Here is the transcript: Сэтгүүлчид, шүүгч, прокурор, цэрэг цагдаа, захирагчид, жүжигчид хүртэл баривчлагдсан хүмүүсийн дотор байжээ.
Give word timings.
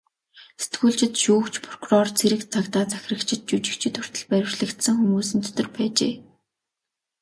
Сэтгүүлчид, 0.61 1.13
шүүгч, 1.23 1.53
прокурор, 1.65 2.07
цэрэг 2.17 2.41
цагдаа, 2.53 2.83
захирагчид, 2.93 3.41
жүжигчид 3.49 3.95
хүртэл 3.97 4.25
баривчлагдсан 4.31 4.95
хүмүүсийн 4.97 5.41
дотор 5.45 5.67
байжээ. 5.75 6.13